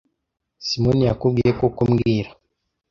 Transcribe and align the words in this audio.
Simoni 0.67 1.03
yakubwiye 1.09 1.51
koko 1.59 1.81
mbwira 1.91 2.29